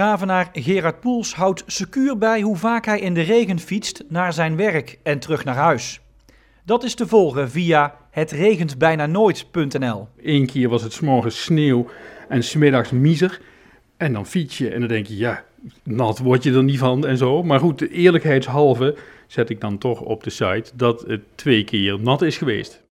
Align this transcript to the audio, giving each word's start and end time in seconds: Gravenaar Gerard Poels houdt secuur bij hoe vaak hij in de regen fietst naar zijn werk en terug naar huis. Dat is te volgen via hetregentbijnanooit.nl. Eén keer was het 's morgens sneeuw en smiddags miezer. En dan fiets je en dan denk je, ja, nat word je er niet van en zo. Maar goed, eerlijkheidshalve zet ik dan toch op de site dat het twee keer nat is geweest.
Gravenaar 0.00 0.48
Gerard 0.52 1.00
Poels 1.00 1.34
houdt 1.34 1.62
secuur 1.66 2.18
bij 2.18 2.40
hoe 2.40 2.56
vaak 2.56 2.84
hij 2.84 3.00
in 3.00 3.14
de 3.14 3.20
regen 3.20 3.58
fietst 3.58 4.04
naar 4.08 4.32
zijn 4.32 4.56
werk 4.56 4.98
en 5.02 5.18
terug 5.18 5.44
naar 5.44 5.54
huis. 5.54 6.00
Dat 6.64 6.84
is 6.84 6.94
te 6.94 7.06
volgen 7.06 7.50
via 7.50 7.96
hetregentbijnanooit.nl. 8.10 10.08
Eén 10.22 10.46
keer 10.46 10.68
was 10.68 10.82
het 10.82 10.92
's 10.92 11.00
morgens 11.00 11.42
sneeuw 11.42 11.86
en 12.28 12.44
smiddags 12.44 12.90
miezer. 12.90 13.40
En 13.96 14.12
dan 14.12 14.26
fiets 14.26 14.58
je 14.58 14.70
en 14.70 14.80
dan 14.80 14.88
denk 14.88 15.06
je, 15.06 15.16
ja, 15.16 15.44
nat 15.82 16.18
word 16.18 16.42
je 16.42 16.52
er 16.52 16.64
niet 16.64 16.78
van 16.78 17.06
en 17.06 17.16
zo. 17.16 17.42
Maar 17.42 17.58
goed, 17.58 17.90
eerlijkheidshalve 17.90 18.96
zet 19.26 19.50
ik 19.50 19.60
dan 19.60 19.78
toch 19.78 20.00
op 20.00 20.24
de 20.24 20.30
site 20.30 20.70
dat 20.74 21.04
het 21.06 21.22
twee 21.34 21.64
keer 21.64 22.00
nat 22.00 22.22
is 22.22 22.36
geweest. 22.36 22.82